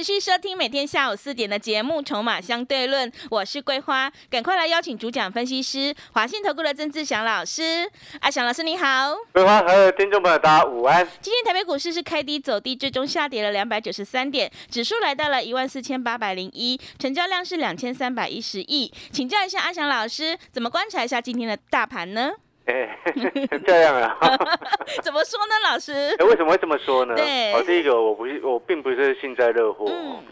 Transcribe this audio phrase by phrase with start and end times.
[0.00, 7.86] 持续收听每天下午四点的节目《筹码相对论》，我是桂花，赶快来邀请主讲分析师华信投顾的曾志祥老师。
[8.20, 11.06] 阿祥老师你好，桂花还有听众朋友大家午安。
[11.20, 18.90] 今天台北股市是开低走低，最终下跌了两百九十三点，指数来到了一万四千八百零一，成交量是两千三百一十亿。
[19.12, 22.30] 请教一下阿祥老师，怎么观察一下今天的大盘呢？
[22.66, 22.98] 哎，
[23.66, 24.16] 这样啊？
[25.02, 25.92] 怎么说呢，老师？
[26.18, 27.14] 哎，为什么会这么说呢？
[27.16, 30.22] 对哦，第一个，我不是，我并不是幸灾乐祸，嗯，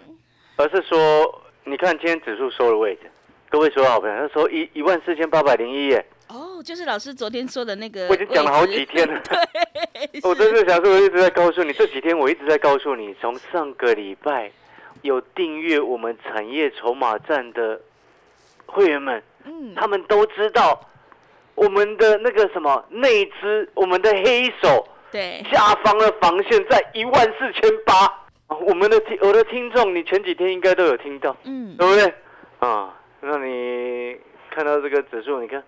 [0.57, 3.11] 而是说，你看今天指数收了位置，
[3.51, 9.20] 各位所有好朋友，他说一一万四千八百零一耶，哦，就是老师昨天说的那个，我已经讲了好几天了。
[9.20, 14.53] 对， 我真是想说，我一直在告诉你，这几天我一直在告诉你，从上个礼拜
[15.03, 17.81] 有订阅我们产业筹码站的
[18.67, 20.81] 会员们，嗯，他们都知道
[21.59, 24.87] 我们的那个什么内资，我们的黑手。
[25.11, 27.92] 对，下方的防线在一万四千八。
[28.61, 32.14] 我们的听我的听众，你前几天应该都有听到，嗯，对不对？
[32.61, 34.17] 啊，那你
[34.51, 35.62] 看到这个指数，你看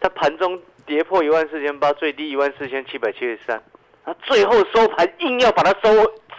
[0.00, 3.62] 它盘中跌破一万四千八，最低一万四千七百七十三，
[4.04, 5.94] 它最后收盘硬要把它收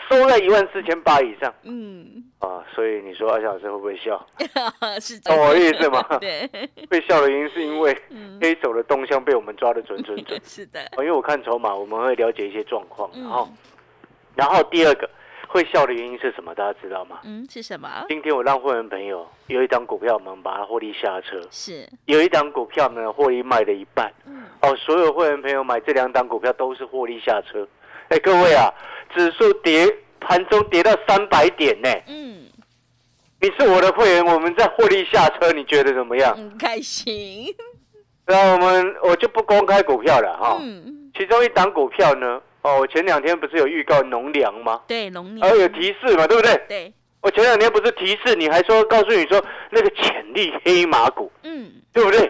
[0.10, 2.64] 收在一万四千八以上嗯，啊。
[2.76, 4.24] 所以你说阿小老师会不会笑？
[5.02, 6.04] 是懂我的意思吗？
[6.22, 6.48] 对，
[6.90, 10.40] 被笑的原因是因为嗯，黑手的动向被我们抓的准准准。
[10.44, 13.58] 是的，哦因为我看筹码，我们会了解一些状况，然后嗯，
[14.36, 15.10] 然后第二个
[15.56, 16.54] 会笑的原因是什么？
[16.54, 17.20] 大家知道吗？
[17.24, 17.88] 嗯，是什么？
[18.10, 24.12] 今天我让会员朋友有一档股票，我们把它获利下车；是，有一档股票呢，获利卖了一半。
[24.26, 27.66] 嗯，哦，所有会员朋友买这两档股票都是获利下车。
[28.10, 28.70] 哎，各位啊，
[29.16, 29.88] 指数跌
[30.20, 32.48] 盘中跌到三百点呢，嗯，
[33.40, 36.36] 你是我的会员，我们在获利下车，你觉得怎么样？
[36.36, 37.56] 很开心，
[38.28, 40.58] 那我们我就不公开股票了哈。
[40.60, 44.82] 嗯，其中一档股票呢，哦，我前两天不是有预告农粮吗？
[44.88, 45.48] 对，农粮。
[45.48, 46.56] 哦有提示嘛，对不对？
[46.68, 52.22] 对，我前两天不是提示你，还说告诉你说那个潜力黑马股，嗯，对不对？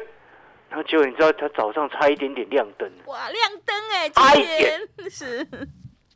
[0.70, 5.38] 然后结果你知道它早上差一点点亮灯，哇，亮灯哎，差一点是，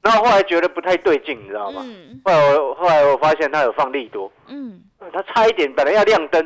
[0.02, 1.81] 然后 后来觉得不太对劲，你知道吗？
[1.86, 4.81] 嗯后来我后来我发现它有放利多，嗯，
[5.13, 6.46] 它差一点本来要亮灯，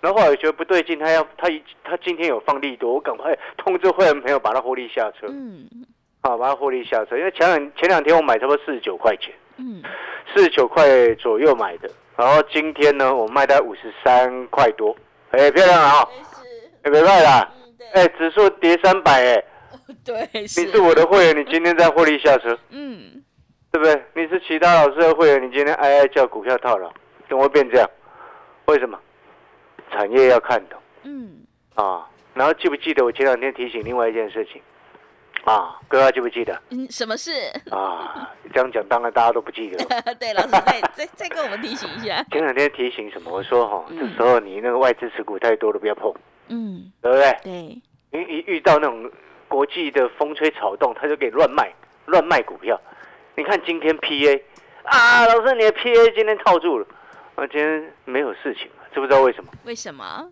[0.00, 1.48] 然后后来我觉得不对劲，它要它
[1.84, 5.68] 它今天有放利多，我赶快通知会员朋友把它获利下车，嗯
[6.24, 9.32] 啊，把它获利下车，因为前两前两天我买差不多四十九块钱。
[9.56, 9.82] 嗯，
[10.34, 14.96] 四十九块左右买的，然后今天呢，我卖在五十三块多，
[15.30, 16.08] 哎，漂亮啊、
[16.42, 17.48] 是，哎，没卖啦，
[17.92, 19.44] 哎，指数跌三百，哎，
[20.04, 23.22] 对，你是我的会员，你今天在获利下车，嗯，
[23.70, 24.02] 对不对？
[24.14, 26.90] 你是其他老师的会员，你今天哀哀叫股票套牢，
[27.28, 27.88] 怎么会变这样？
[28.64, 28.98] 为什么？
[29.92, 32.08] 产业要看懂嗯，啊。
[32.32, 34.60] 然后记不记得我前两天提醒另外一件事情
[35.44, 35.78] 啊？
[35.88, 37.30] 各位记不记得嗯，什么事？
[37.70, 38.30] 啊？
[38.52, 40.14] 这样讲当然大家都不记得了。
[40.18, 43.30] 对，老师再再再跟我们提醒一下，前两天提醒什么？
[43.30, 46.12] 我说哈，嗯这时候你那个外资持股太多了不要碰，
[46.48, 47.36] 嗯，对不对？
[47.42, 47.52] 对，
[48.12, 49.10] 因为一遇到那种
[49.48, 51.72] 国际的风吹草动，他就给乱卖，
[52.06, 52.80] 乱卖股票。
[53.36, 54.40] 你看今天 PA
[54.84, 56.86] 啊，老师你的 PA 今天套住了，
[57.34, 59.50] 啊，今天没有事情了，知不知道为什么？
[59.64, 60.30] 为什么？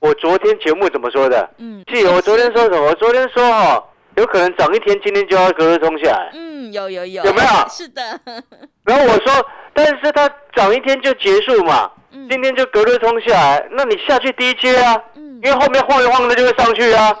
[0.00, 1.50] 我昨天节目怎么说的？
[1.58, 2.80] 嗯，记得我昨天说什么？
[2.86, 3.84] 我昨天说哦，
[4.18, 6.30] 有可能涨一天，今天就要隔日冲下来。
[6.34, 7.48] 嗯，有有有，有没有？
[7.70, 8.02] 是的，
[8.84, 12.28] 然后我说，但是它涨一天就结束嘛，嗯。
[12.28, 15.40] 今天就隔日冲下来，那你下去低阶啊，嗯。
[15.42, 17.16] 因为后面晃一晃的就会上去啊。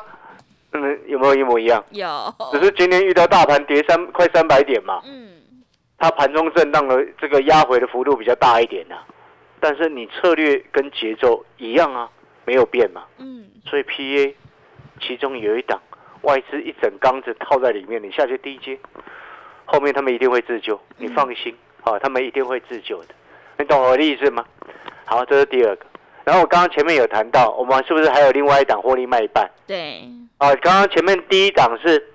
[0.72, 1.82] 嗯，有没有一模一样？
[1.92, 5.28] 有，只是今天遇到大盘跌三快三百点嘛，嗯。
[5.98, 8.96] 它盘中震荡的这个压回的幅度比较大一点呐、
[9.60, 12.08] 但是你策略跟节奏一样啊，
[12.44, 13.04] 没有变嘛。
[13.18, 13.46] 嗯。
[13.68, 14.34] 所以 PA
[15.00, 15.80] 其中有一档
[16.28, 18.78] 外资一整缸子套在里面，你下去低接，
[19.64, 23.14] 后面他们一定会自救，你放心啊，他们一定会自救的，
[23.58, 24.44] 你懂我的意思吗？
[25.06, 25.86] 好，这是第二个。
[26.24, 29.50] 然后我刚刚前面有谈到，我们是不是还有另外一档获利卖一半？
[29.66, 32.06] 对，啊，刚刚前面第一档是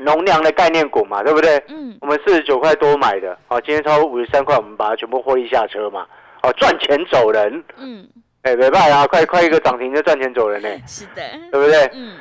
[0.00, 1.62] 农粮的概念股嘛，对不对？
[1.68, 6.04] 嗯我们四十九块多买的，啊，今天超过五十三块，我们把它全部获利下车嘛，
[6.42, 8.08] 哦、赚钱走人，嗯，
[8.42, 11.88] 哎，没办法啊，快快一个涨停就赚钱走人呢， 是的，对不对？
[11.94, 12.16] 嗯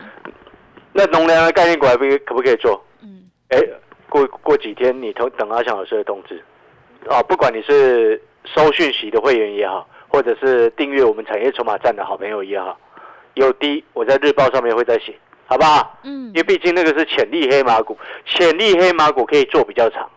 [0.94, 2.84] 那农粮的概念股还不可不可以做？
[3.02, 3.62] 嗯哎，
[4.10, 6.44] 过过几天你等等阿翔老师的通知，
[7.08, 12.76] 啊，不管你是收讯息的会员也好，或或者是订阅我们产业筹码站的好朋友也好，
[13.36, 16.00] 有低我在日报上面会再写，好不好？
[16.04, 17.96] 嗯因为毕竟那个是潜力黑马股，
[18.26, 20.10] 潜力黑马股可以做比较长，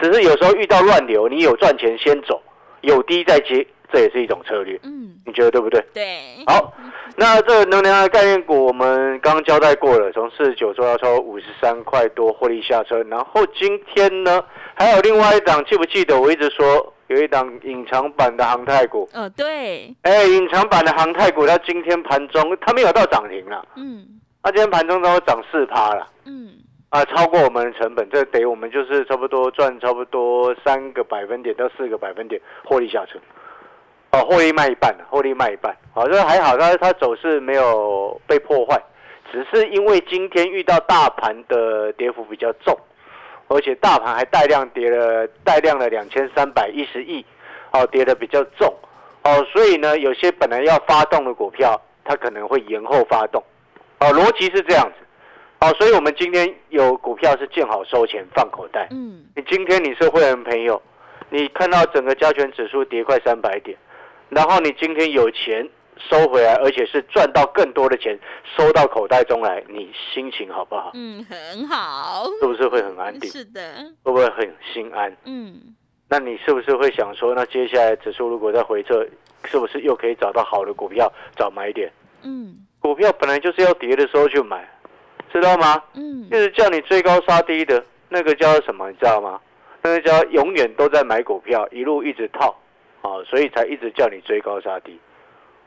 [0.00, 2.42] 只是有时候遇到乱流，你有赚钱先走，
[2.80, 5.80] 有低再接，这也是一种策略，嗯，你觉得对不对？
[5.94, 6.74] 对，好，
[7.16, 13.00] 那这能量的概念股，我们刚刚交代过了，从四十九周到超五十三块多获利下车。
[13.04, 14.44] 然后今天呢，
[14.74, 19.08] 还有另外一档，记不记得我一直说有一档隐藏版的航太股？
[19.14, 24.04] 哦对，哎，隐藏版的航太股，它今天盘中它没有到涨停了，嗯
[24.42, 26.08] 它今天盘中都涨四趴了。
[26.24, 26.50] 嗯
[26.90, 33.18] 啊，超过我们的成本，这得我们就是差不多赚差不多三个百分点到四个百分点获利下车，
[34.14, 38.80] 哦，获利卖一半，获利卖一半，好、这还好，它它走势没有被破坏，
[39.32, 42.78] 只是因为今天遇到大盘的跌幅比较重，
[43.48, 47.26] 而且大盘还带量跌了带量了两千三百一十亿，
[47.72, 48.72] 哦，跌的比较重，
[49.24, 53.42] 哦，所以呢，有些本来要发动的股票，它可能会延后发动，
[53.98, 55.04] 哦，逻辑是这样子。
[55.60, 58.86] 哦，所以我们今天有股票是见好收钱放口袋。
[58.90, 60.80] 嗯你今天你是会员朋友，
[61.30, 63.76] 你看到整个加权指数跌快三百点，
[64.28, 65.68] 然后你今天有钱
[66.08, 68.18] 收回来，而且是赚到更多的钱
[68.56, 70.90] 收到口袋中来，你心情好不好？
[70.94, 73.30] 嗯，很好，是不是会很安定？
[73.30, 73.60] 是的，
[74.02, 75.16] 会不会很心安？
[75.24, 75.74] 嗯
[76.08, 79.04] 那你是不是会想说，那接下来指数如果再回撤，
[79.44, 81.90] 是不是又可以找到好的股票找买点？
[82.22, 84.68] 嗯股票本来就是要跌的时候去买，
[85.32, 85.82] 知道吗？
[85.94, 89.40] 嗯就是叫你追高杀低的那个叫什么，你知道吗？
[89.82, 92.54] 那个叫永远都在买股票，一路一直套，
[93.04, 94.98] 啊，所以才一直叫你追高杀低。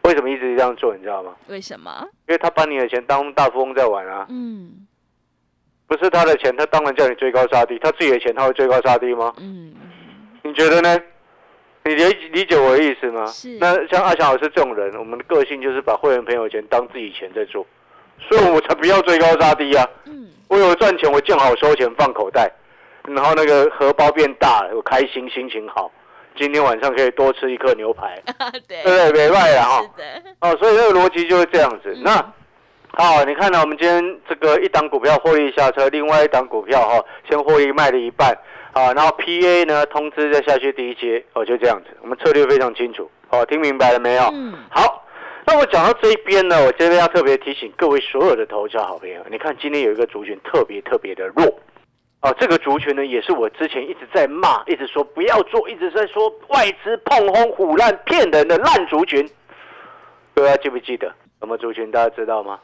[0.04, 1.36] 为什么一直这样做，你知道吗？
[1.48, 2.08] 为什么？
[2.28, 4.88] 因为他把你的钱当大富翁在玩啊，嗯
[5.86, 7.78] 不是他的钱，他当然叫你追高杀低。
[7.80, 9.34] 他自己的钱，他会追高杀低吗？
[9.38, 9.74] 嗯
[10.44, 11.00] 你觉得呢？
[11.84, 13.26] 你理理解我的意思吗？
[13.28, 17.66] 是那像阿强老师这种人，我们的个性就是把会员朋友钱当自己钱在做，
[18.30, 19.88] 所以我才不要追高杀低啊。
[20.06, 22.50] 嗯我有赚钱，我见好收钱放口袋，
[23.04, 25.92] 然后那个荷包变大了，我开心，心情好。
[26.38, 28.22] 今天晚上可以多吃一颗牛排，
[28.68, 28.84] 对。
[28.84, 29.28] 对不对？
[29.28, 29.86] 没卖了哈。
[30.42, 31.94] 哦，所以这个逻辑就是这样子。
[31.96, 32.04] 嗯。
[32.04, 32.34] 那
[32.94, 38.32] 好，你看到我们今天这个一档股票获利下车，另外一档股票哈、先获利卖了一半，
[38.74, 44.24] 啊，然后 PA 呢通知再下去第一阶，哦，就这样子，我们策略非常清楚，哦，听明白了没有？
[44.34, 44.54] 嗯。
[44.72, 45.06] 好，
[45.46, 51.46] 那我讲到这一边呢，我这边要特别提醒各位所有的投资好朋友，你看今天有一个族群特别特别的弱，
[52.22, 59.30] 哦，这个族群呢也是我之前一直在骂，一直说不要做，一直在说外资碰轰、虎烂、骗人的烂族群，
[60.34, 61.92] 各位还记不记得什么族群？
[61.92, 62.60] 大家知道吗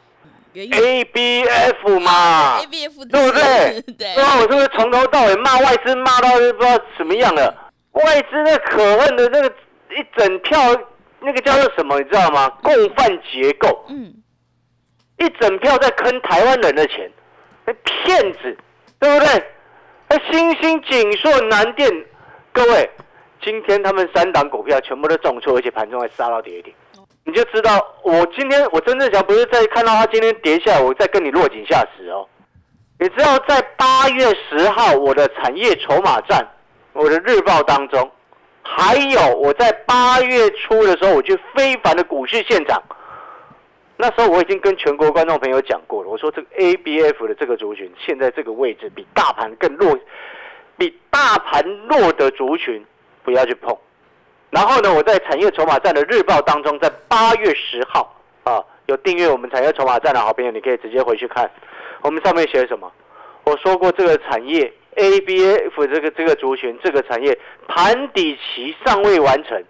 [0.53, 3.81] 圆圆？ABF 嘛 A，B F 对不对？
[3.93, 7.71] 对，那我是不是从头到尾骂外资，骂到不知道什么样了？
[7.91, 9.47] 外资那可恨的那个
[9.91, 10.57] 一整票，
[11.19, 11.99] 那个叫做什么？
[11.99, 12.49] 你知道吗？
[12.63, 14.13] 共犯结构，嗯
[15.19, 17.09] 一整票在坑台湾人的钱，
[17.65, 18.57] 那骗子，
[19.03, 19.43] 对不对？
[20.07, 21.91] 那星星、锦硕、南电，
[22.53, 22.89] 各位，
[23.41, 26.73] 今天他们三档股票全部都重挫，而且盘中还杀到跌停，
[27.25, 32.25] 你就知道我今天我真正想不是在看到它今天跌下来，我再跟你落井下石哦。
[32.97, 36.47] 你知道在八月十号我的产业筹码站，
[36.93, 38.09] 我的日报当中，
[38.61, 42.81] 还有我在八月初的时候，我去非凡的股市现场。
[44.03, 49.97] 那时候我已经跟全国观众朋友讲过了，我说这个 ABF 的这个族群现在这个位置比大盘更弱，
[50.75, 52.85] 比大盘弱的族群
[53.23, 53.73] 不要去碰。
[54.49, 61.49] 然后呢，我在产业筹码站的日报当中，在八月十号啊，有订阅我们产业筹码站的好朋友，你可以直接回去看，
[62.01, 62.91] 我们上面写什么？
[63.45, 69.63] 我说过这个产业 ABF 这个这个族群这个产业盘底期尚未完成，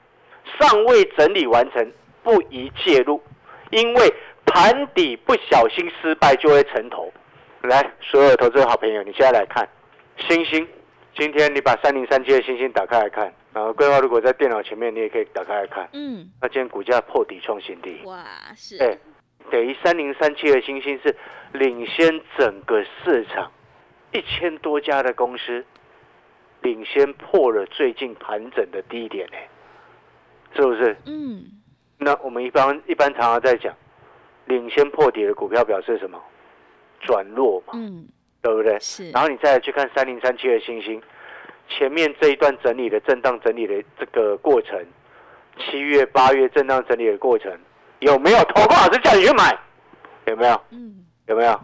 [0.60, 1.92] 尚未整理完成，
[2.24, 3.22] 不宜介入。
[3.74, 4.14] 因为
[4.46, 7.12] 盘底不小心失败就会成头。
[7.64, 9.68] 来，所有投资者好朋友，你现在来看
[10.18, 10.68] 星星。
[11.16, 15.88] 今天你把三零三七的星星打开来看，然后规划如果在电脑前面，你也可以打开来看。
[15.94, 18.26] 嗯，那今天股价破底创新低，哇，
[18.56, 18.98] 是，对，
[19.52, 21.16] 等于三零三七的星星是
[21.52, 23.52] 领先整个市场
[24.12, 25.64] 一千多家的公司，
[26.62, 29.38] 领先破了最近盘整的低点呢，
[30.56, 30.98] 是不是？
[31.06, 31.46] 嗯
[32.04, 33.74] 那我们一般一般常常在讲，
[34.46, 36.22] 领先破底的股票表示什么？
[37.02, 38.08] 转弱嘛，嗯，
[38.42, 38.80] 对不对？
[38.80, 41.02] 是，然后你再来去看三零三七的星星，
[41.68, 44.80] 前面这一段整理的震荡整理的这个过程，
[45.58, 47.52] 七月八月震荡整理的过程，
[48.00, 49.58] 有没有投顾老师叫你去买？
[50.28, 50.62] 有没有？
[50.72, 51.60] 嗯有没有？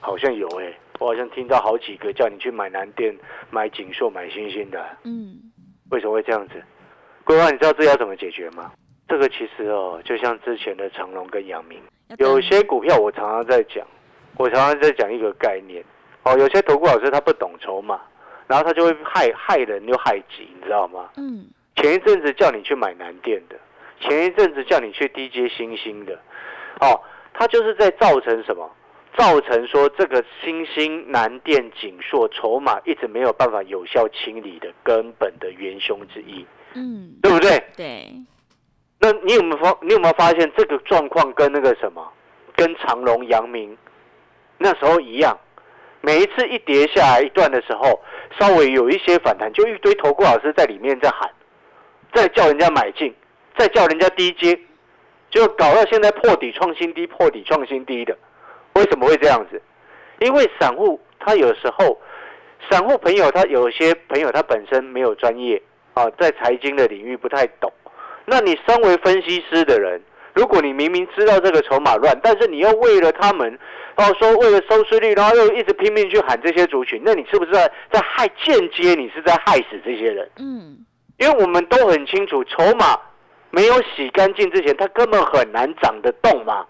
[0.00, 3.14] 好像有诶、我好像听到好几个叫你去买南电、
[3.50, 5.38] 买锦硕、买星星的，嗯
[5.90, 6.54] 为什么会这样子？
[7.24, 8.72] 规划，你知道这要怎么解决吗？
[9.10, 11.82] 这个其实哦，就像之前的长隆跟阳明，
[12.18, 13.84] 有些股票我常常在讲，
[14.36, 15.84] 我常常在讲一个概念
[16.22, 18.00] 哦，有些投顾老师他不懂筹码，
[18.46, 21.10] 然后他就会害害人又害己，你知道吗？
[21.16, 23.56] 嗯前一阵子叫你去买南电的，
[24.00, 26.12] 前一阵子叫你去低阶新星的，
[26.80, 27.00] 哦，
[27.32, 28.70] 他就是在造成什么？
[29.16, 37.60] 造成说这个新兴、南电、锦硕筹码一直没有办法有效清理的根本的元凶之一，嗯，对不对？
[37.76, 38.12] 对，
[39.02, 39.76] 那你有没有发？
[39.80, 42.06] 你有没有发现这个状况跟那个什么，
[42.54, 43.76] 跟长隆、阳明
[44.58, 45.36] 那时候一样？
[46.02, 47.98] 每一次一跌下来一段的时候，
[48.38, 51.30] 稍微有一些反弹，就一堆投顾老师在里面在喊，
[52.12, 53.14] 再叫人家买进，
[53.56, 54.58] 再叫人家低接，
[55.30, 58.16] 就搞到现在破底创新低，破底创新低的。
[58.74, 59.60] 为什么会这样子？
[60.20, 61.98] 因为散户他有时候，
[62.70, 65.62] 散户朋友他有些朋友他本身没有专业
[65.94, 67.72] 啊，在财经的领域不太懂。
[68.30, 70.00] 那你身为分析师的人，
[70.34, 73.58] 如果你明明知道这个筹码乱，但是你又为了他们，
[73.96, 80.30] 哦说为了收视率，然后又一直拼命去喊这些族群，那你是不是在在害间接你是在害死这些人？
[80.38, 80.78] 嗯
[81.18, 82.98] 因为我们都很清楚，筹码
[83.50, 86.64] 没有洗干净之前，它根本很难涨得动嘛。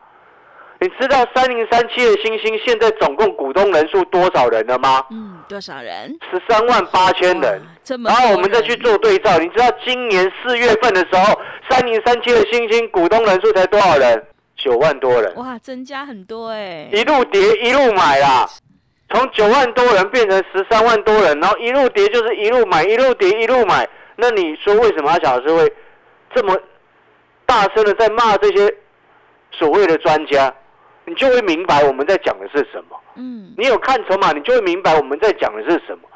[0.80, 5.04] 你知道三零三七的星星现在总共股东人数多少人了吗？
[5.10, 6.18] 嗯，多少人？
[6.30, 7.62] 十三万八千人。
[7.84, 14.24] 这么然后我们再去做对照，你知道今年四月份的时候，三零三七的星星股东人数才多少人？
[14.56, 18.46] 九万多人，哇，增加很多哎，一路跌一路买啦，
[19.10, 23.86] 从九万多人变成十三万多人，然后一路跌就是一路买，一路跌一路买。
[24.16, 25.70] 那你说为什么阿小老师会
[26.34, 26.56] 这么
[27.44, 28.74] 大声的在骂这些
[29.50, 30.54] 所谓的专家？
[31.04, 32.96] 你就会明白我们在讲的是什么。
[33.16, 36.08] 嗯你有看筹码，你就会明白我们在讲的是什么。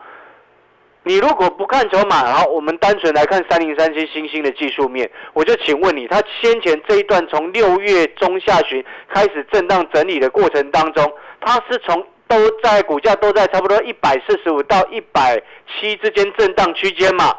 [1.07, 15.39] 你如果不看筹码，然后我们单纯来看三零三七星星的技术面，我就请问你，它先前这一段从六月中下旬开始震荡整理的过程当中，它是从都在股价都在差不多一百四十五到一百
[15.69, 17.37] 七之间震荡区间嘛？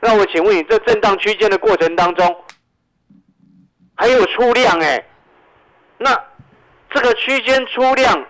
[0.00, 2.36] 那我请问你，这震荡区间的过程当中，
[3.96, 5.04] 还有出量哎、
[5.98, 6.16] 那
[6.90, 8.24] 这个区间出量，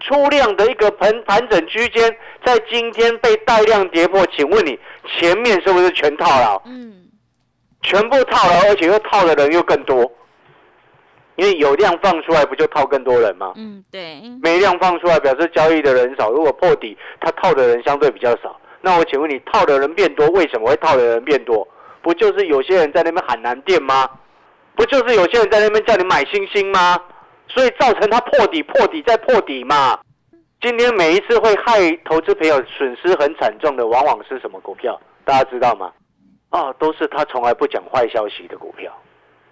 [0.00, 6.62] 出量的一个盘盘整区间，在今天被带量跌破，请问你前面是不是全套牢？
[6.66, 6.92] 嗯
[7.82, 10.10] 全部套牢，而且又套的人又更多，
[11.36, 13.52] 因为有量放出来，不就套更多人吗？
[13.56, 16.30] 嗯，对，没量放出来，表示交易的人少。
[16.30, 18.58] 如果破底，他套的人相对比较少。
[18.80, 21.68] 那我请问你，套的人变多，为什么会套的人变多？
[22.00, 24.08] 不就是有些人在那边喊难店吗？
[24.74, 26.98] 不就是有些人在那边叫你买星星吗？
[27.54, 29.96] 所以造成他破底、破底再破底嘛。
[30.60, 35.00] 今天每一次会害投资朋友损失很惨重的，往往是什么股票？
[35.24, 35.92] 大家知道吗？
[36.50, 38.92] 哦，都是他从来不讲坏消息的股票，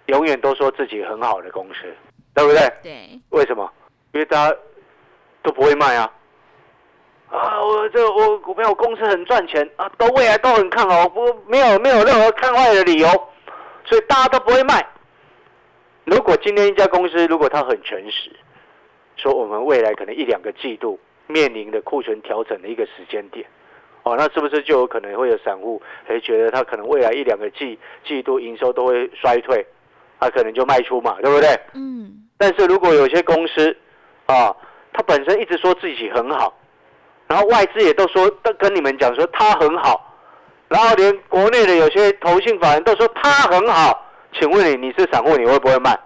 [0.07, 1.93] 永远都说自己很好的公司，
[2.33, 2.73] 对不对？
[2.81, 3.71] 对，为什么？
[4.13, 4.55] 因为大家
[5.41, 6.11] 都不会卖啊。
[7.29, 13.07] 啊，我这我股票公司很赚钱啊，都未来都很看好，不没有没有任何看坏的理由，
[13.85, 14.85] 所以大家都不会卖。
[16.05, 18.31] 如果今天一家公司如果它很诚实，
[19.15, 23.45] 说我们未来可能一两个季度面临的库存调整的一个时间点，
[24.03, 29.65] 哦，那是不是就有可能会有散户哎觉得他可能未来一两个季季度营收都会衰退，
[30.19, 31.49] 他可能就卖出嘛，对不对？
[31.73, 33.75] 嗯但是如果有些公司
[34.25, 34.53] 啊，
[34.91, 36.53] 它本身一直说自己很好，
[37.27, 40.13] 然后外资也都说都跟你们讲说它很好，
[40.67, 44.02] 然后连国内的有些投信法人都说它很好，
[44.33, 45.97] 请问你你是散户，你会不会卖？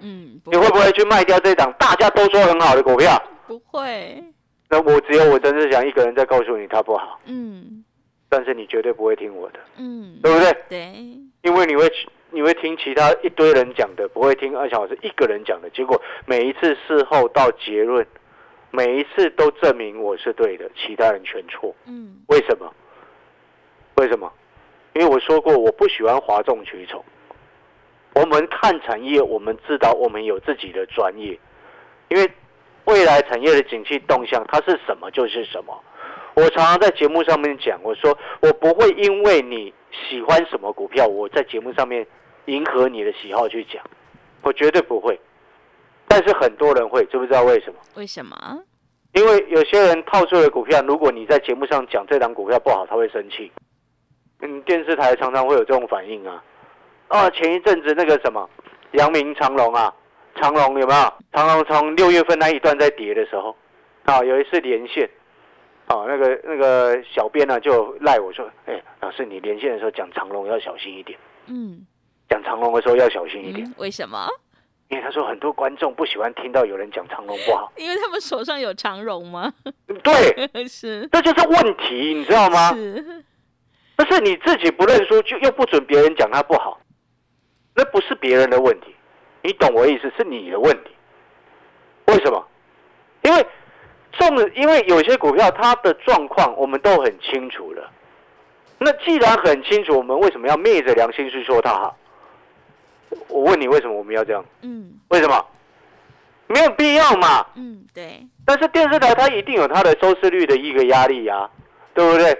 [0.00, 3.20] 嗯，你会不会去卖掉这档大家都说很好的股票？
[3.46, 4.22] 不会？
[4.68, 7.84] 那我只有我真是想一个人在告诉你它不好，嗯
[8.28, 10.56] 但是你绝对不会听我的，嗯，对不对？
[10.68, 10.92] 对，
[11.42, 11.86] 因为你会
[12.30, 15.68] 你会听其他一堆人讲的，不会听二小老师一个人讲的。
[15.70, 18.06] 结果每一次事后到结论，
[18.70, 21.74] 每一次都证明我是对的，其他人全错。
[21.84, 22.72] 嗯为什么？
[23.96, 24.32] 为什么？
[24.94, 27.04] 因为我说过，我不喜欢哗众取宠。
[28.14, 31.38] 我们看产业，我们知道我们有自己的专业，
[32.08, 32.30] 因为
[32.84, 35.78] 未来产业的景气动向，它是什么就是什么。
[36.34, 39.72] 我常常在节目上面讲，我说我不会因为你
[40.08, 42.06] 喜欢什么股票，我在节目上面
[42.46, 43.82] 迎合你的喜好去讲，
[44.42, 45.18] 我绝对不会。
[46.08, 47.78] 但是很多人会，知不知道为什么？
[47.96, 48.62] 为什么？
[49.14, 53.52] 因为有些人套出的股票，如果你在节目上讲这档股票不好，他会生气。
[54.40, 56.42] 嗯，电视台常常会有这种反应啊。
[57.12, 58.48] 啊，前一阵子那个什么，
[58.92, 59.92] 阳明长隆啊，
[60.36, 61.14] 长隆有没有？
[61.32, 63.54] 长隆从六月份那一段在跌的时候，
[64.04, 65.08] 啊，有一次连线，
[65.88, 71.86] 啊，那个那个小编呢、就赖我说，哎，老师你连线的时候讲长隆要小心一点，嗯
[72.30, 74.26] 讲长隆的时候要小心一点，嗯，为什么？
[74.88, 77.70] 因为他说很多观众不喜欢听到有人讲长隆不好。
[77.76, 79.52] 因为他们手上有长龙吗？
[80.02, 82.72] 对， 是这就是问题，你知道吗？
[82.72, 83.24] 是，
[83.96, 86.78] 但是你自己不认输，就又不准别人讲他不好，
[87.74, 88.94] 那不是别人的问题，
[89.42, 90.12] 你懂我意思？
[90.16, 90.90] 是你的问题。
[92.06, 92.46] 为什么？
[93.22, 93.46] 因为
[94.12, 97.90] 中了，因为有些股票它的状况我们都很清楚了。
[98.78, 101.96] 那既然很清楚，我们为什么要昧着良心去说它好？
[103.28, 104.44] 我问你，为什么我们要这样？
[104.62, 105.46] 嗯为什么？
[106.48, 107.46] 没有必要嘛。
[107.54, 111.48] 嗯，对，但是电视台它一定有它的收视率的一个压力呀、
[111.94, 112.36] 对不对？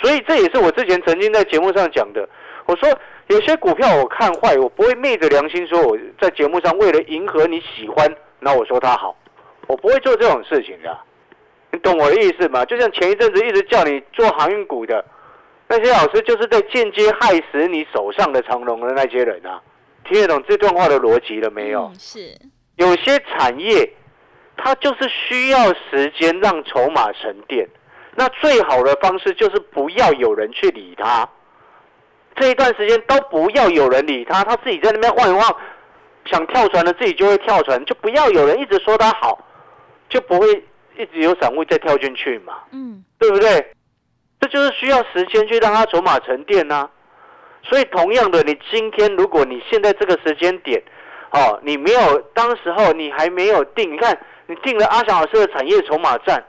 [0.00, 2.28] 所以这也是我之前曾经在节目上讲的。
[2.66, 2.88] 我说
[3.28, 9.16] 有些股票我看坏，我不会昧着良心说我在节目上为了迎合你喜欢，那我说它好，
[9.66, 10.98] 我不会做这种事情的。
[11.72, 12.64] 你懂我的意思吗？
[12.64, 15.04] 就像前一阵子一直叫你做航运股的
[15.68, 19.60] 那些老师，就是在间接害死你手上的长龙的那些人啊。
[20.04, 21.82] 听得懂这段话的逻辑了没有？
[21.86, 22.34] 嗯是，
[22.76, 23.92] 有些产业，
[24.56, 27.68] 它就是需要时间让筹码沉淀。
[28.14, 31.28] 那最好的方式就是不要有人去理它，
[32.36, 35.56] 这一段时间都不要有人理他，他自己在那边晃一晃，
[36.26, 39.38] 想跳船的自己就会跳船，就不要有人一直说他好，
[40.08, 40.64] 就不会
[40.98, 43.02] 一直有散户再跳进去嘛，嗯。
[43.18, 43.66] 对不对？
[44.38, 46.86] 这就是需要时间去让他筹码沉淀呐、
[47.62, 50.82] 所以同样的，你今天如果你现在这个时间点，
[51.30, 54.16] 哦，你没有当时候你还没有定，你看
[54.46, 56.44] 你定了阿翔老师的产业筹码站，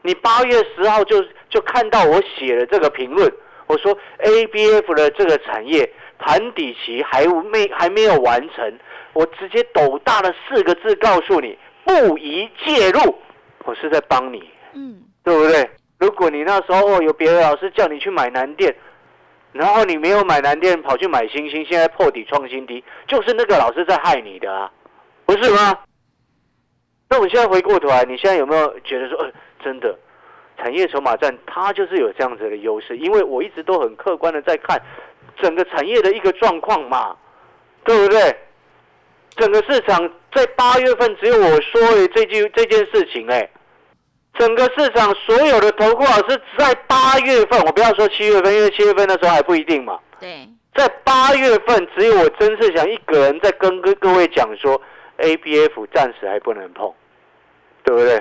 [0.00, 3.30] 你八月十号就就看到我写了这个评论，
[3.66, 8.78] 我说 A B F 的这个产业盘底期还没还没有完成，
[9.12, 13.16] 我直接斗大的四个字告诉你，不宜介入，
[13.64, 14.42] 我是在帮你。
[14.74, 15.70] 嗯对不对？
[15.98, 18.74] 如果你那时候哦有别的老师叫你去买南电，
[19.52, 24.70] 然后你没有买南电，跑去买星星，现在破底创新低，就是那个老师在害你的啊，
[25.24, 25.78] 不是吗？
[27.08, 29.96] 那我们现在回过头来，你现在有没有觉得说，呃，真的
[30.56, 32.96] 产业筹码战它就是有这样子的优势？
[32.96, 34.80] 因为我一直都很客观的在看
[35.40, 37.16] 整个产业的一个状况嘛，
[37.84, 38.36] 对不对？
[39.36, 43.50] 整个市场在八月份只有我说了这句这件事情、哎。
[44.36, 49.96] 整个市场所有的投顾老师在八月份，我不要说七月份，因为七月份那时候还不一定嘛。
[50.18, 54.82] 对，在八月份，只有我曾世祥一个人在跟各各位讲说
[55.18, 56.92] ，A B F 暂时还不能碰，
[57.84, 58.20] 对不对？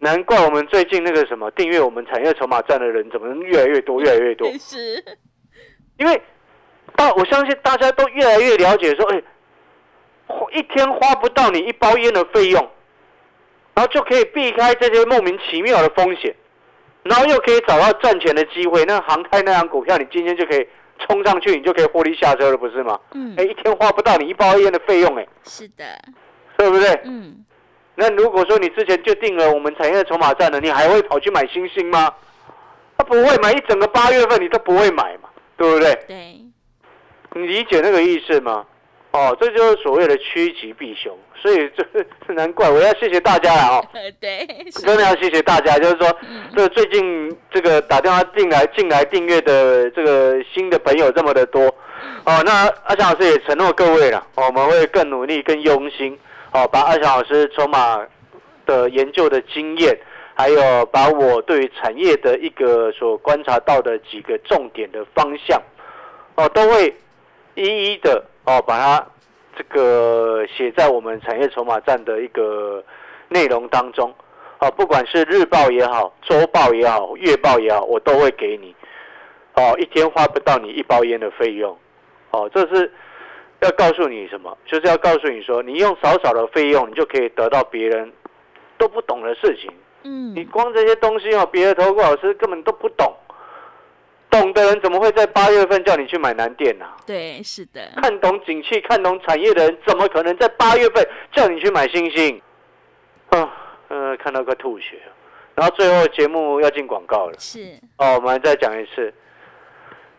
[0.00, 5.02] 难怪我们最近那个什么订阅我们产业筹码站的人怎么越来越多，越来越多，是，
[5.98, 6.22] 因为
[6.94, 9.22] 大我相信大家都越来越了解说，哎，
[10.26, 12.70] 花一天花不到你一包烟的费用，
[13.74, 16.34] 然后就可以避开这些莫名其妙的风险，
[17.02, 18.84] 然后又可以找到赚钱的机会。
[18.84, 20.64] 那航太那张股票，你今天就可以
[21.00, 22.98] 冲上去，你就可以获利下车了，不是吗？
[23.14, 25.84] 嗯哎，一天花不到你一包烟的费用，哎，是的，
[26.56, 27.00] 对不对？
[27.04, 27.44] 嗯
[28.00, 32.14] 那如果说你之前就定了我们产业筹码站了，你还会跑去买星星吗？
[32.96, 35.94] 他不会买，一整个八月份你都不会买嘛，对不对？
[36.06, 36.40] 对，
[37.34, 38.64] 你理解那个意思吗？
[39.10, 51.62] 哦，这就是所谓的趋吉避凶，所以这是难怪我要谢谢大家了哦，呃 对，真的要谢谢大家，就是说嗯这最近这个打电话进来进来订阅的这个新的朋友这么的多，
[52.24, 56.16] 哦，那阿强老师也承诺各位了，哦我们会更努力、更用心，
[56.52, 58.06] 哦，把二翔老师筹码
[58.64, 59.98] 的研究的经验，
[60.34, 65.60] 还有把我对于产业的一个所观察到的几个重点的方向，
[66.36, 66.94] 哦，都会
[67.54, 69.06] 一一的哦把它
[69.56, 72.82] 这个写在我们产业筹码站的一个
[73.28, 74.14] 内容当中。
[74.60, 78.74] 哦，不管是日报也好，周报也好，月报也好，我都会给你。
[79.54, 81.78] 哦，一天花不到你一包烟的费用。
[82.30, 82.92] 哦，这是
[83.60, 84.56] 要告诉你什么？
[84.66, 88.12] 就是要告诉你说，你用少少的费用，你就可以得到别人
[88.76, 89.70] 都不懂的事情。
[90.04, 93.12] 嗯你嗯光这些东西哦，别的投顾老师根本都不懂。
[94.30, 102.40] 懂的人怎么会在八月份叫你去买南电呢、对，是的，看懂景气、看懂产业的人，怎么可能在八月份叫你去买星星？
[103.30, 103.50] 啊，
[103.88, 105.00] 呃，看到个吐血。
[105.54, 109.12] 然后最后节目要进广告了是，哦，我们再讲一次，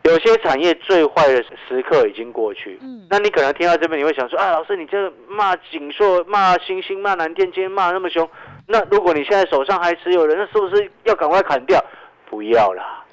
[0.10, 2.80] 有些产业最坏的时刻已经过去。
[2.82, 8.30] 嗯那你可能听到这边，你会想说，啊，老师，你这骂锦硕、骂星星、骂南电，今天骂那么凶，
[8.68, 11.84] 那如果你现在手上还持有人，那是不是要赶快砍掉？
[12.30, 13.04] 不要啦，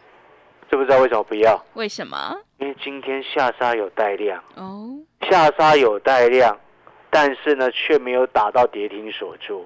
[0.71, 1.65] 知不知道为什么不要？
[1.75, 2.37] 为什么？
[2.59, 4.43] 因为今天下杀有带量。
[4.55, 4.91] 哦，
[5.29, 6.59] 下杀有带量，
[7.11, 9.65] 但是呢却没有打到跌停锁住。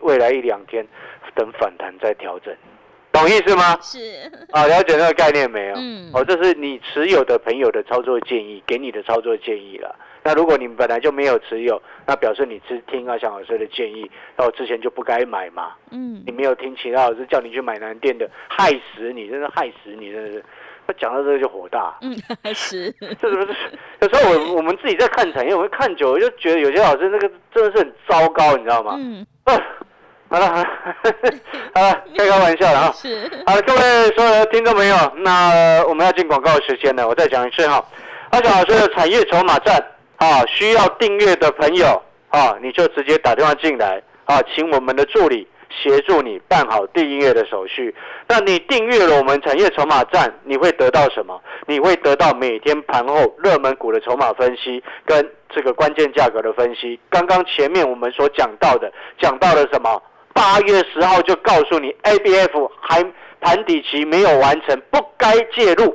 [0.00, 0.84] 未来一两天
[1.36, 2.52] 等反弹再调整，
[3.12, 3.78] 懂意思吗？
[3.80, 3.98] 是，
[4.50, 5.74] 啊，了解那个概念没有？
[5.76, 9.94] 嗯哦，这是你持有的朋友的操作建议，给你的操作建议了。
[10.24, 15.72] 那如果你本来就没有持有，那表示你只听阿翔老师的建议，那我之前就不该买嘛。
[15.90, 20.44] 嗯你没有听其他老师叫你去买南电的，害死你，真的害死你，真的是。
[20.84, 22.12] 他讲到这个就火大，嗯，
[22.52, 23.56] 是，这是不是？
[24.00, 28.96] 有时候我我们自己在看产业，我们看久了就觉得有些老师那个真的是很糟糕，你知道吗？
[28.98, 29.54] 嗯，啊，
[30.32, 30.66] 好了 好了，
[31.74, 32.92] 好了，开个玩笑了啊。
[32.96, 33.80] 是，好了，各位
[34.16, 37.84] 所有的听众朋友，那我们要进广告时间了，我再讲一次哈。
[38.30, 39.76] 阿翔老师的产业筹码站
[40.16, 47.94] 啊，需要订阅的朋友啊，你就直接打电话进来啊，请我们的助理协助你办好订阅的手续。
[48.26, 51.38] 那你订阅了我们产业筹码站，你会得到什么？
[51.66, 56.98] 你会得到每天盘后热门股的筹码分析跟这个关键价格的分析。
[57.10, 58.90] 刚刚前面我们所讲到的，
[59.20, 60.02] 讲到了什么？
[60.32, 63.04] 八月十号就告诉你，ABF 还
[63.40, 65.94] 盘底期没有完成，不该介入，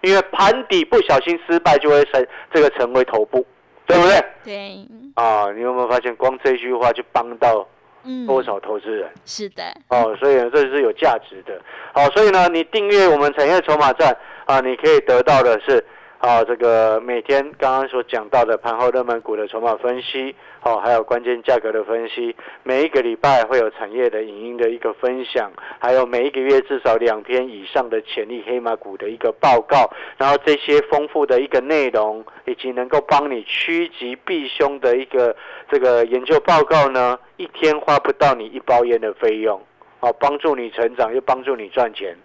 [0.00, 3.46] 因为盘底不小心失败就会成这个成为头部，
[3.86, 4.24] 对不对？
[4.44, 7.66] 对，啊，你有没有发现，光这句话就帮到
[8.04, 9.08] 嗯，多少投资人？
[9.24, 11.60] 是的，哦，所以呢，这是有价值的。
[11.92, 14.16] 好，所以呢，你订阅我们产业筹码站
[14.46, 15.84] 啊，你可以得到的是
[16.22, 20.32] 啊，这个每天刚刚所讲到的盘后热门股的筹码分析，
[20.62, 22.36] 哦，还有关键价格的分析。
[22.62, 29.90] 每一个礼拜会有产业的影音的一个分享，还有每一个月至少两篇以上的潜力黑马股的一个报告。
[30.16, 35.34] 然后这些丰富的一个内容，以及能够帮你趋吉避凶的一个
[35.68, 39.60] 这个研究报告呢，一天花不到你一包烟的费用。
[39.98, 42.16] 啊，帮助你成长又帮助你赚钱，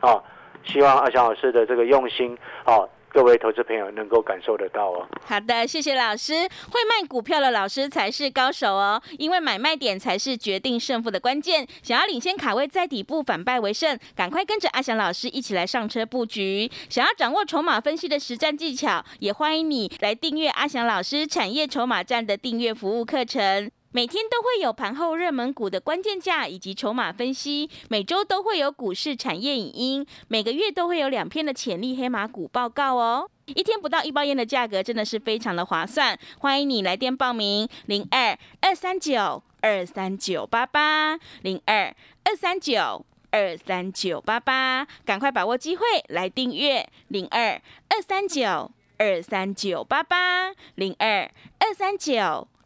[0.00, 0.22] 啊，
[0.64, 2.34] 希望阿翔老师的这个用心，
[2.64, 2.80] 啊，
[3.12, 5.06] 各位投资朋友能够感受得到哦。
[5.26, 6.32] 好的，谢谢老师。
[6.32, 11.66] 会卖股票的老师才是高手哦，因为买卖点才是决定胜负的关键。
[11.82, 16.70] 想要领先卡位在底部，反败为胜，赶快跟着阿翔老师一起来上车布局。
[16.88, 23.70] 想要掌握筹码分析的实战技巧，也欢迎你来订阅阿翔老师产业筹码站的订阅服务课程。
[23.94, 33.28] 每天都会有盘后热门股的关键价以及筹码分析，每周都会有股市产业影音，每个月都会有两篇的潜力黑马股报告哦。
[33.46, 52.48] 一天不到一包烟的价格真的是非常的划算，欢迎你来电报名零二二三九二三九八八零二二三九二三九八八，赶快把握机会来订阅零二二三九二三九八八零二二三九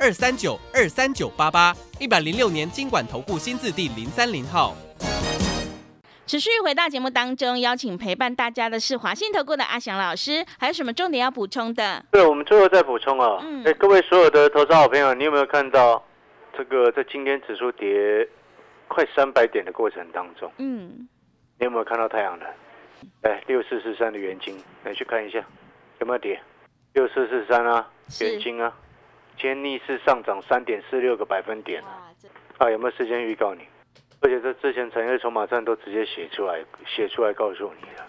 [0.00, 4.76] 二三九二三九八八，一百零六年经管投顾新字第零三零号。
[6.24, 12.04] 持续回到节目当中，邀请陪伴大家的是华信投顾的阿翔老师，还有什么重点要补充的？
[12.12, 16.00] 对，我们最后再补充啊，嗯哎、各位所有的投资好朋友，你有没有看到
[16.56, 18.28] 这个在今天指数跌
[18.86, 21.08] 快三百点的过程当中，嗯，
[21.58, 22.48] 你有没有看到太阳能？
[23.22, 25.44] 哎，六四四三的元金，来去看一下
[25.98, 26.40] 有没有跌？
[26.92, 28.72] 六四四三啊，是元金啊，
[29.40, 32.10] 今天逆势上涨三点四六个百分点啊。
[32.58, 33.62] 啊，有没有时间预告你？
[34.20, 38.04] 而且这之前产业筹码站都直接写出来，写出来告诉你了。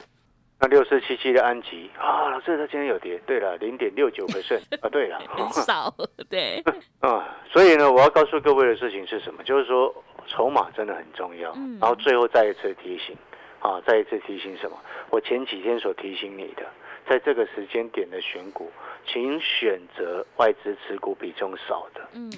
[0.60, 5.94] 那六四七七的安吉啊，老师他今天有跌，对了，零点六九 percent 啊，对了，很少，
[6.30, 6.62] 对，
[7.00, 9.44] 啊，所以呢，我要告诉各位的事情是什么？
[9.44, 9.94] 就是说
[10.26, 11.54] 筹码真的很重要。
[11.56, 13.16] 嗯然后最后再一次提醒，
[13.60, 14.76] 啊，再一次提醒什么？
[15.12, 16.66] 我前几天所提醒你的，
[17.10, 18.70] 在这个时间点的选股，
[19.04, 22.08] 请选择外资持股比重少的。
[22.14, 22.32] 嗯，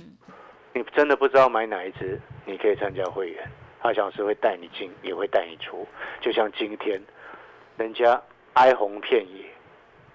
[0.74, 3.44] 你真的不知道买哪一支，你可以参加会员，
[3.82, 5.86] 阿翔老师会带你进，也会带你出。
[6.22, 7.02] 就像今天，
[7.78, 8.20] 人家
[8.54, 9.44] 哀鸿遍野，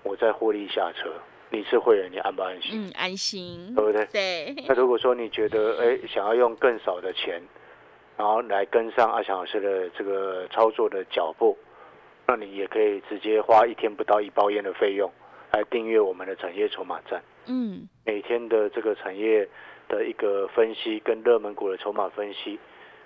[0.02, 1.12] 我在获利下车，
[1.50, 2.86] 你是会员，你安不安心？
[2.86, 4.06] 嗯，安心对，不对？
[4.06, 7.42] 对，那如果说你觉得哎想要用更少的钱，
[8.16, 11.58] 然后来跟上阿翔老师的这个操作的脚步，
[12.26, 15.10] 那你也可以直接花一天不到一包烟的费用
[15.52, 17.22] 来订阅我们的产业筹码站。
[17.46, 19.48] 嗯，每天的这个产业
[19.88, 22.58] 的一个分析跟热门股的筹码分析，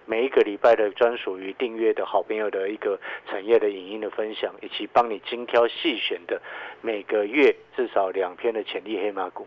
[0.06, 6.40] 每一个礼拜的专属于订阅的好朋友的一个产业的影音的分享，以及帮你精挑细选的
[6.80, 9.46] 每个月至少两篇的潜力黑马股，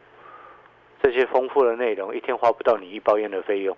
[1.01, 3.75] 这些丰富的内容，一天花不到你一包烟的费用，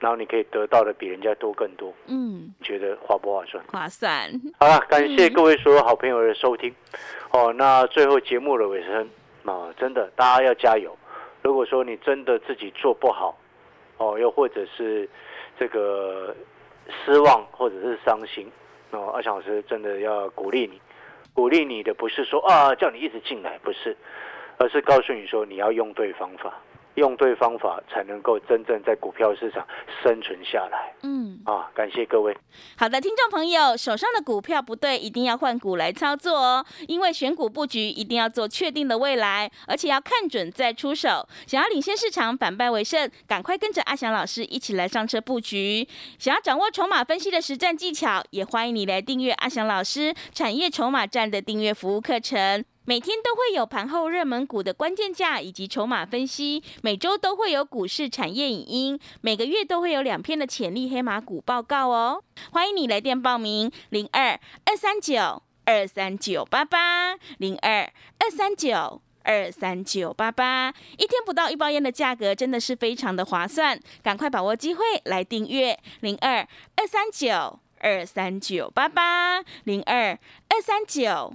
[0.00, 3.62] 然后你可以得到的比人家多更多，嗯，你觉得划不划算？
[3.72, 4.30] 划算。
[4.60, 6.74] 好了，感谢各位所有好朋友的收听。
[7.30, 9.08] 哦，那最后节目的尾声
[9.44, 10.96] 啊，真的大家要加油。
[11.42, 13.36] 如果说你真的自己做不好，
[13.96, 15.08] 哦，又或者是
[15.58, 16.34] 这个
[17.04, 18.50] 失望或者是伤心，
[18.92, 20.80] 哦，阿强老师真的要鼓励你。
[21.34, 23.96] 鼓励你的不是说啊叫你一直进来，不是，
[24.58, 26.54] 而是告诉你说你要用对方法。
[26.98, 29.66] 用对方法才能够真正在股票市场
[30.02, 30.92] 生存下来。
[31.02, 32.36] 嗯，啊，感谢各位。
[32.76, 36.64] 好的，听众朋友，手上的股票不对，一定要换股来操作哦。
[36.86, 41.26] 因为选股布局一定要做确定的未来，而且要看准再出手。
[41.46, 45.86] 想要领先市场，反败为胜，赶快跟着阿翔老师一起来上车布局。
[46.18, 52.64] 想要掌握筹码分析的实战技巧，也欢迎你来订阅阿翔老师产业筹码站的订阅服务课程。
[52.88, 62.24] 每天都会有盘后热门股的关键价以及筹码分析，每周都会有股市产业影音，每个月都会有两篇的潜力黑马股报告哦。
[62.50, 70.72] 欢迎你来电报名：零二二三九二三九八八零二二三九二三九八八。
[70.92, 76.38] 一天不到一包烟的价格，真的是非常的划算，赶快把握机会来订阅零二
[76.76, 81.34] 二三九二三九八八零二二三九。